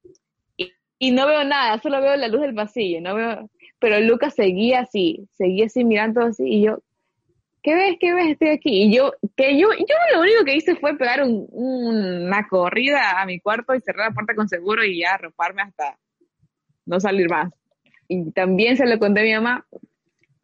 [1.00, 4.82] y, no veo nada, solo veo la luz del pasillo, no veo, pero Lucas seguía
[4.82, 6.80] así, seguía así mirando así, y yo,
[7.62, 7.98] ¿qué ves?
[8.00, 8.32] ¿Qué ves?
[8.32, 8.84] Estoy aquí.
[8.84, 13.40] Y yo, que yo, yo lo único que hice fue pegar una corrida a mi
[13.40, 15.98] cuarto y cerrar la puerta con seguro y ya arroparme hasta
[16.86, 17.52] no salir más.
[18.08, 19.66] Y también se lo conté a mi mamá,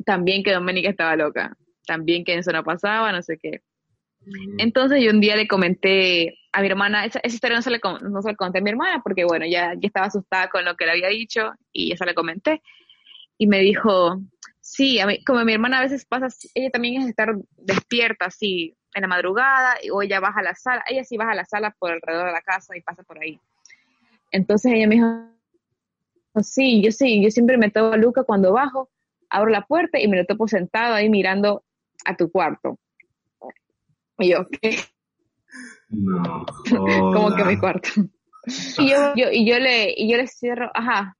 [0.05, 3.61] también que Doménica estaba loca, también que eso no pasaba, no sé qué.
[4.25, 4.59] Mm.
[4.59, 8.21] Entonces yo un día le comenté a mi hermana, esa, historia no se, le, no
[8.21, 10.85] se la conté a mi hermana porque bueno, ya, ya estaba asustada con lo que
[10.85, 12.61] le había dicho y ya se le comenté
[13.37, 14.21] y me dijo,
[14.59, 18.77] sí, a mí, como mi hermana a veces pasa, ella también es estar despierta así
[18.93, 21.75] en la madrugada o ella baja a la sala, ella sí baja a la sala
[21.79, 23.39] por alrededor de la casa y pasa por ahí.
[24.31, 25.07] Entonces ella me dijo,
[26.41, 28.89] sí, yo sí, yo siempre me tomo a Luca cuando bajo,
[29.31, 31.63] abro la puerta y me lo topo sentado ahí mirando
[32.05, 32.77] a tu cuarto.
[34.19, 34.77] Y yo, ¿qué?
[35.89, 36.45] No.
[36.69, 37.89] Como que mi cuarto.
[38.77, 41.15] Y yo, yo, y yo le, y yo le cierro, ajá,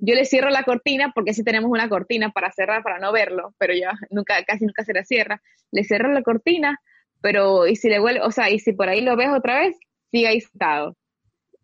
[0.00, 3.54] yo le cierro la cortina porque sí tenemos una cortina para cerrar, para no verlo,
[3.58, 5.42] pero ya nunca, casi nunca se la cierra.
[5.72, 6.78] Le cierro la cortina,
[7.20, 9.76] pero y si le vuelve, o sea, y si por ahí lo ves otra vez,
[10.10, 10.96] sigue ahí estado.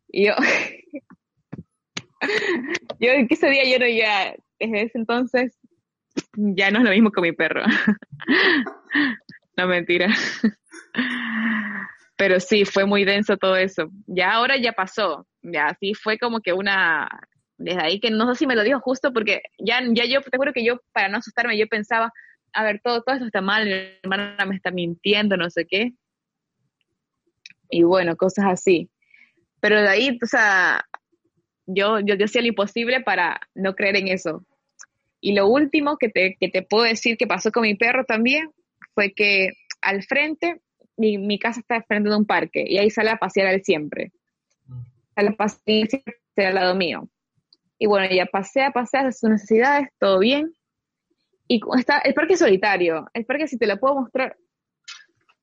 [0.08, 0.34] Y yo,
[3.00, 5.58] yo ese día yo no ya, desde ese entonces,
[6.36, 7.62] ya no es lo mismo con mi perro.
[9.56, 10.08] no mentira.
[12.16, 13.90] Pero sí, fue muy denso todo eso.
[14.06, 15.26] Ya ahora ya pasó.
[15.42, 17.08] Ya sí fue como que una
[17.58, 20.36] desde ahí que no sé si me lo dijo justo porque ya, ya yo te
[20.36, 22.12] juro que yo, para no asustarme, yo pensaba,
[22.52, 23.72] a ver, todo, todo esto está mal, mi
[24.02, 25.92] hermana me está mintiendo, no sé qué.
[27.70, 28.90] Y bueno, cosas así.
[29.60, 30.84] Pero de ahí, o sea,
[31.66, 34.44] yo, yo, hacía lo imposible para no creer en eso.
[35.20, 38.50] Y lo último que te, que te puedo decir que pasó con mi perro también
[38.94, 40.60] fue que al frente,
[40.96, 43.62] mi, mi casa está al frente de un parque y ahí sale a pasear él
[43.64, 44.12] siempre.
[45.14, 45.88] Sale a pasear
[46.36, 47.08] al lado mío.
[47.78, 50.52] Y bueno, ella pasea, pasea, hace sus necesidades, todo bien.
[51.48, 54.36] Y está, el parque solitario, el parque si te lo puedo mostrar,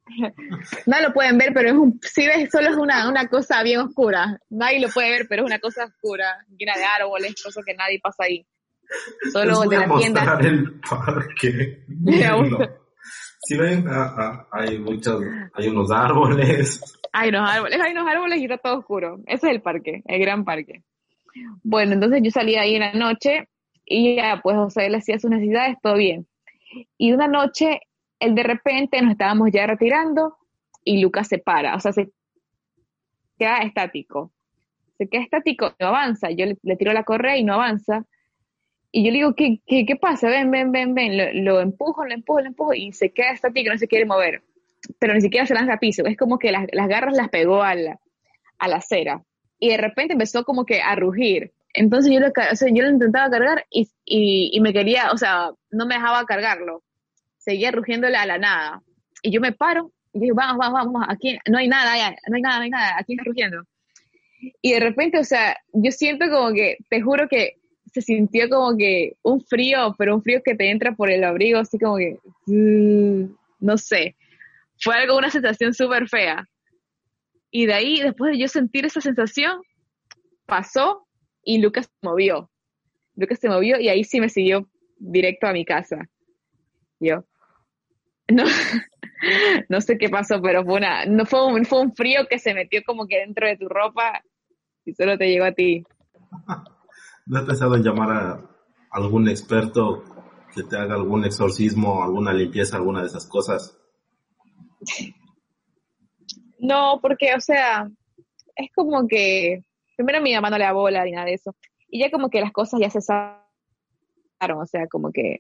[0.85, 3.79] no lo pueden ver, pero es un, si ves, solo es una, una cosa bien
[3.79, 4.39] oscura.
[4.49, 7.99] Nadie lo puede ver, pero es una cosa oscura, llena de árboles, cosas que nadie
[8.01, 8.45] pasa ahí.
[9.31, 10.39] Solo de la tienda.
[10.41, 11.83] el parque.
[13.45, 15.21] Si ven, ah, ah, hay muchos,
[15.53, 16.81] hay unos árboles.
[17.11, 19.19] Hay unos árboles, hay unos árboles y está todo oscuro.
[19.27, 20.83] Ese es el parque, el gran parque.
[21.61, 23.49] Bueno, entonces yo salía ahí en la noche
[23.85, 26.25] y ya, pues, sea, él hacía sus necesidades, todo bien.
[26.97, 27.81] Y una noche,
[28.19, 30.37] él de repente nos estábamos ya retirando
[30.83, 32.11] y Lucas se para, o sea, se
[33.37, 34.31] queda estático.
[34.97, 36.29] Se queda estático, no avanza.
[36.31, 38.05] Yo le, tiro la correa y no avanza.
[38.95, 40.29] Y yo le digo, ¿qué, qué, qué pasa?
[40.29, 41.43] Ven, ven, ven, ven.
[41.43, 44.43] Lo, empujo, lo empujo, lo empujo y se queda estático, no se quiere mover.
[44.99, 46.05] Pero ni siquiera se lanza a piso.
[46.05, 47.99] Es como que las, las garras las pegó a la,
[48.59, 49.23] a la acera
[49.57, 51.53] y de repente empezó como que a rugir.
[51.73, 55.95] Entonces yo lo, yo lo intentaba cargar y, y, me quería, o sea, no me
[55.95, 56.83] dejaba cargarlo.
[57.37, 58.83] Seguía rugiéndole a la nada.
[59.21, 61.95] Y yo me paro y digo, vamos, vamos, vamos, aquí no hay nada,
[62.27, 63.63] no hay nada, no hay nada, aquí está rugiendo.
[64.61, 67.55] Y de repente, o sea, yo siento como que, te juro que
[67.93, 71.59] se sintió como que un frío, pero un frío que te entra por el abrigo,
[71.59, 73.25] así como que, mm,
[73.59, 74.15] no sé,
[74.79, 76.47] fue algo, una sensación súper fea.
[77.51, 79.61] Y de ahí, después de yo sentir esa sensación,
[80.47, 81.07] pasó
[81.43, 82.49] y Lucas se movió.
[83.15, 86.09] Lucas se movió y ahí sí me siguió directo a mi casa.
[86.99, 87.23] Yo,
[88.27, 88.43] no,
[89.69, 92.55] no sé qué pasó, pero fue una, no fue un, fue un frío que se
[92.55, 94.23] metió como que dentro de tu ropa
[94.83, 95.83] y solo te llegó a ti.
[97.25, 98.49] ¿No has pensado en llamar a
[98.91, 100.03] algún experto
[100.53, 103.77] que te haga algún exorcismo, alguna limpieza, alguna de esas cosas?
[106.59, 107.89] No, porque, o sea,
[108.55, 109.63] es como que,
[109.95, 111.55] primero mi mamá no le da bola ni nada de eso,
[111.89, 113.37] y ya como que las cosas ya se saben,
[114.55, 115.39] o sea, como que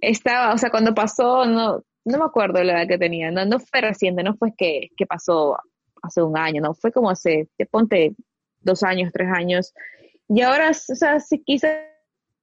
[0.00, 3.58] estaba, o sea, cuando pasó, no, no me acuerdo la edad que tenía, no, no
[3.60, 5.56] fue reciente, no fue que, que pasó
[6.02, 8.14] hace un año, no, fue como hace, te ponte
[8.60, 9.72] dos años, tres años,
[10.34, 11.92] y ahora, o sea, si quizás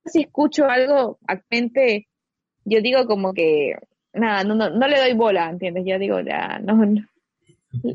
[0.06, 2.08] si escucho algo actualmente,
[2.66, 3.76] yo digo como que,
[4.14, 5.84] nada, no, no, no le doy bola, ¿entiendes?
[5.86, 6.84] Yo digo, ya, no,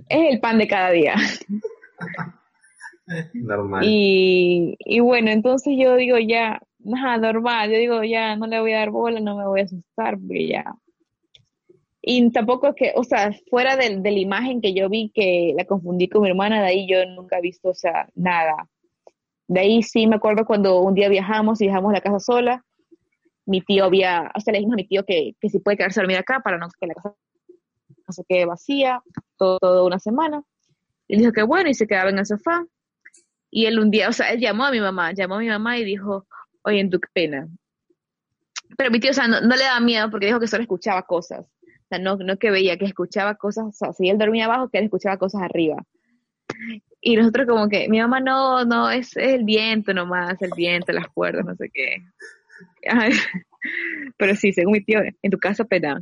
[0.08, 1.14] es el pan de cada día.
[3.34, 3.84] normal.
[3.84, 8.72] Y, y bueno, entonces yo digo ya, nada, normal, yo digo ya, no le voy
[8.72, 10.74] a dar bola, no me voy a asustar, porque ya.
[12.02, 15.54] Y tampoco es que, o sea, fuera de, de la imagen que yo vi que
[15.56, 18.68] la confundí con mi hermana, de ahí yo nunca he visto, o sea, nada.
[19.46, 22.64] De ahí sí me acuerdo cuando un día viajamos y dejamos la casa sola,
[23.46, 26.20] mi tío había, hasta le dijimos a mi tío que, que si puede quedarse dormida
[26.20, 27.14] acá para no que la casa
[28.06, 29.02] no se quede vacía,
[29.36, 30.42] todo, una semana.
[31.08, 32.64] Y dijo que bueno, y se quedaba en el sofá.
[33.50, 35.78] Y él un día, o sea, él llamó a mi mamá, llamó a mi mamá
[35.78, 36.26] y dijo,
[36.62, 37.48] oye, en tu pena.
[38.76, 41.40] Pero mi tío, o sea, no, le daba miedo porque dijo que solo escuchaba cosas.
[41.40, 44.68] O sea, no, no que veía, que escuchaba cosas, o sea, si él dormía abajo,
[44.68, 45.76] que él escuchaba cosas arriba.
[47.06, 51.08] Y nosotros como que, mi mamá no, no, es, el viento nomás, el viento, las
[51.08, 52.02] cuerdas, no sé qué.
[54.16, 56.00] Pero sí, según mi tío, en tu casa pena.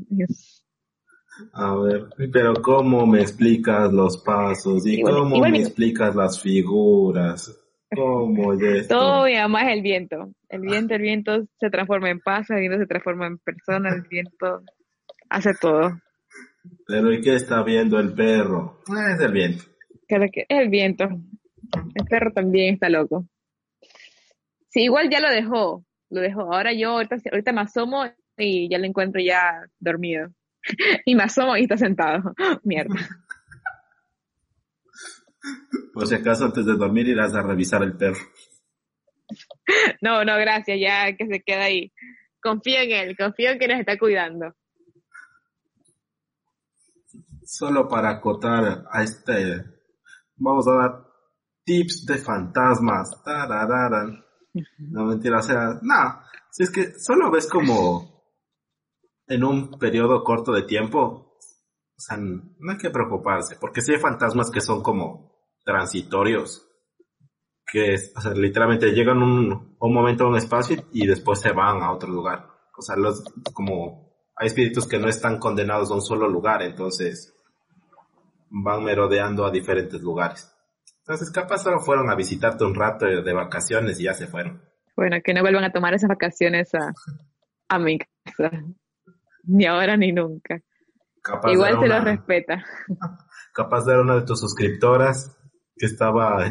[1.54, 4.86] A ver, pero ¿cómo me explicas los pasos?
[4.86, 7.58] ¿Y, cómo me explicas las figuras?
[7.96, 8.52] ¿Cómo
[8.88, 10.32] Todo mi mamá es el viento.
[10.48, 14.02] El viento, el viento se transforma en paso, el viento se transforma en persona, el
[14.02, 14.62] viento
[15.30, 15.98] hace todo.
[16.86, 18.80] Pero ¿y qué está viendo el perro?
[18.88, 19.71] Ah, es el viento.
[20.08, 21.04] Que es el viento.
[21.04, 23.26] El perro también está loco.
[24.68, 26.52] Sí, igual ya lo dejó, lo dejó.
[26.52, 28.04] Ahora yo ahorita, ahorita me asomo
[28.36, 30.28] y ya lo encuentro ya dormido.
[31.04, 32.34] y me asomo y está sentado.
[32.64, 32.94] Mierda.
[35.92, 38.20] Por si acaso antes de dormir irás a revisar el perro.
[40.02, 41.90] No, no, gracias, ya que se queda ahí.
[42.42, 44.54] Confío en él, confío en que nos está cuidando.
[47.44, 49.64] Solo para acotar a este,
[50.42, 51.07] vamos a dar
[51.64, 53.11] tips de fantasmas.
[54.78, 58.12] No mentira, o sea, no, si es que solo ves como
[59.26, 63.98] en un periodo corto de tiempo, o sea, no hay que preocuparse, porque si hay
[63.98, 65.33] fantasmas que son como
[65.64, 66.68] transitorios,
[67.64, 71.83] que o sea, literalmente llegan un, un momento a un espacio y, después se van
[71.83, 72.46] a otro lugar.
[72.76, 73.24] O sea, los,
[73.55, 77.35] como hay espíritus que no están condenados a un solo lugar, entonces
[78.52, 80.52] van merodeando a diferentes lugares.
[80.98, 84.62] Entonces, capaz solo fueron a visitarte un rato de, vacaciones y ya se fueron.
[84.94, 86.92] Bueno, que no vuelvan a tomar esas vacaciones a,
[87.68, 88.50] a mi casa
[89.44, 90.60] ni ahora ni nunca.
[91.50, 92.64] Igual se lo respeta.
[93.54, 95.36] Capaz de una de tus suscriptoras
[95.76, 96.44] que estaba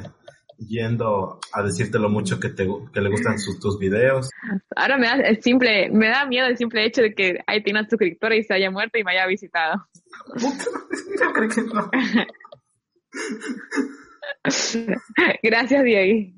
[0.67, 4.29] yendo a decirte lo mucho que, te, que le gustan sus, tus videos.
[4.75, 7.79] Ahora me da el simple, me da miedo el simple hecho de que ahí tiene
[7.79, 9.87] una suscriptora y se haya muerto y me haya visitado.
[10.37, 11.91] Yo creo que no.
[15.43, 16.31] Gracias, Diego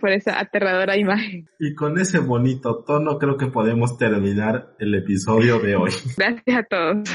[0.00, 1.48] por esa aterradora imagen.
[1.58, 5.90] Y con ese bonito tono creo que podemos terminar el episodio de hoy.
[6.16, 7.08] Gracias a todos.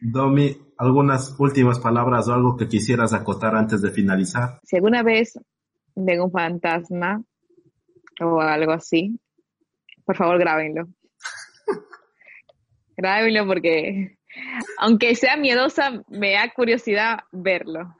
[0.00, 4.60] Domi, ¿algunas últimas palabras o algo que quisieras acotar antes de finalizar?
[4.62, 5.38] Si alguna vez
[5.94, 7.22] ven un fantasma
[8.22, 9.20] o algo así,
[10.06, 10.88] por favor grábenlo.
[12.96, 14.16] grábenlo porque,
[14.78, 17.94] aunque sea miedosa, me da curiosidad verlo.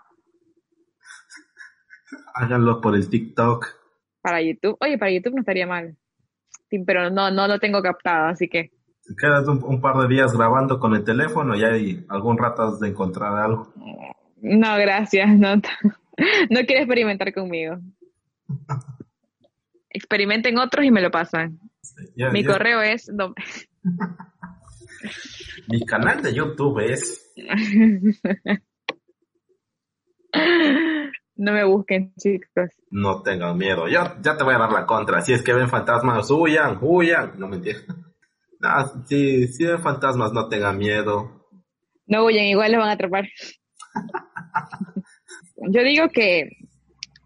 [2.35, 3.68] Háganlo por el TikTok.
[4.22, 4.78] Para YouTube.
[4.81, 5.99] Oye, para YouTube no estaría mal.
[6.87, 8.70] pero no, no lo tengo captado, así que.
[9.16, 13.36] Quedas un, par de días grabando con el teléfono y hay algún rato de encontrar
[13.38, 13.72] algo.
[14.40, 15.56] No, gracias, no,
[16.50, 17.78] no quiero experimentar conmigo.
[19.90, 21.58] Experimenten otros y me lo pasan.
[22.32, 23.11] Mi correo es...
[25.68, 27.32] Mi canal de YouTube es...
[31.40, 32.70] No me busquen, chicos.
[32.90, 33.88] No tengan miedo.
[33.88, 35.22] Yo ya te voy a dar la contra.
[35.22, 37.32] Si es que ven fantasmas, huyan, huyan.
[37.38, 37.86] No me entiendes.
[38.61, 41.48] No, si, si ven fantasmas, no tengan miedo.
[42.06, 43.28] No huyan, igual los van a atrapar.
[45.56, 46.50] Yo digo que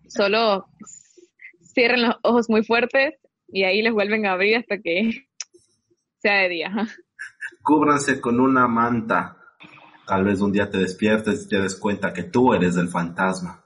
[0.09, 0.67] solo
[1.73, 3.15] cierren los ojos muy fuertes
[3.49, 5.27] y ahí les vuelven a abrir hasta que
[6.19, 6.73] sea de día.
[7.63, 9.37] Cúbranse con una manta.
[10.07, 13.65] Tal vez un día te despiertes y te des cuenta que tú eres el fantasma.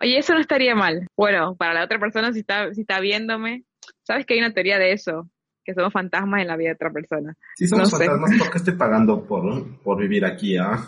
[0.00, 1.08] Oye, eso no estaría mal.
[1.16, 3.64] Bueno, para la otra persona, si está, si está viéndome,
[4.02, 5.28] sabes que hay una teoría de eso,
[5.68, 7.36] que somos fantasmas en la vida de otra persona.
[7.54, 10.56] Si somos fantasmas, ¿por qué estoy pagando por, por vivir aquí?
[10.56, 10.82] ah?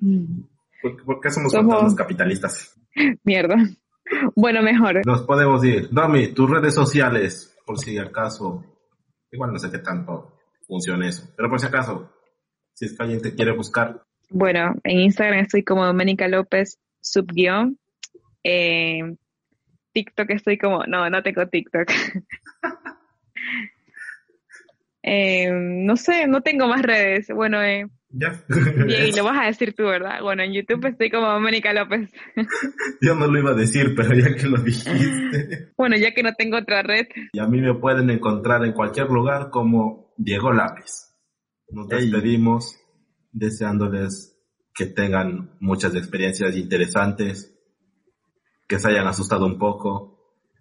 [0.00, 0.40] Mm.
[0.82, 2.76] ¿Por, qué somos, fantasmas capitalistas?
[3.22, 3.54] Mierda.
[4.34, 5.06] Bueno, mejor.
[5.06, 5.88] Nos podemos ir.
[5.92, 8.64] Dami, tus redes sociales, por si acaso.
[9.30, 12.10] Igual no sé qué tanto funciona eso, pero por si acaso,
[12.72, 14.02] si es que alguien te quiere buscar.
[14.28, 17.78] Bueno, en Instagram estoy como Doménica López, subguión
[18.42, 19.16] eh,
[19.92, 21.88] TikTok estoy como, no, no tengo TikTok.
[25.06, 27.28] Eh, no sé, no tengo más redes.
[27.28, 28.42] Bueno, eh, ya.
[28.88, 30.22] y lo vas a decir tú, ¿verdad?
[30.22, 32.10] Bueno, en YouTube estoy como Mónica López.
[33.02, 35.72] Yo no lo iba a decir, pero ya que lo dijiste.
[35.76, 37.06] bueno, ya que no tengo otra red.
[37.34, 41.12] Y a mí me pueden encontrar en cualquier lugar como Diego Lápiz.
[41.68, 42.80] Nos despedimos
[43.30, 44.40] deseándoles
[44.74, 47.54] que tengan muchas experiencias interesantes,
[48.66, 50.14] que se hayan asustado un poco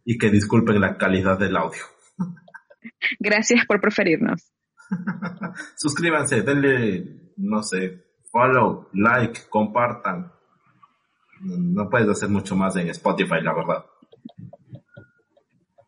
[0.04, 1.82] y que disculpen la calidad del audio.
[3.20, 4.52] Gracias por preferirnos.
[5.76, 10.32] Suscríbanse, denle, no sé, follow, like, compartan.
[11.42, 13.86] No puedes hacer mucho más en Spotify, la verdad.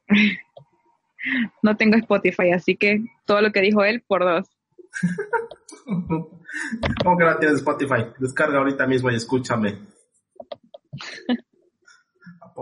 [1.63, 4.47] No tengo Spotify, así que todo lo que dijo él por dos.
[5.83, 8.05] ¿Cómo que no tienes Spotify?
[8.19, 9.79] Descarga ahorita mismo y escúchame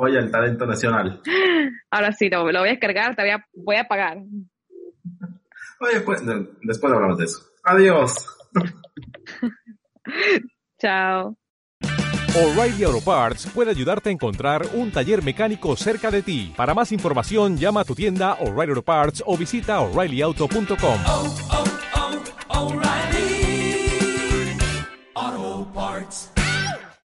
[0.04, 1.22] apoya el talento nacional.
[1.90, 4.18] Ahora sí, lo, lo voy a descargar, te voy a, voy a pagar.
[5.80, 6.22] Oye, pues,
[6.62, 7.42] después hablamos de eso.
[7.64, 8.28] Adiós.
[10.80, 11.38] Chao.
[12.36, 16.54] O'Reilly Auto Parts puede ayudarte a encontrar un taller mecánico cerca de ti.
[16.58, 21.00] Para más información, llama a tu tienda O'Reilly Auto Parts o visita oreillyauto.com.